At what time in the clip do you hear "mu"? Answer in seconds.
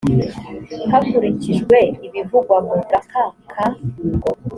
2.65-2.73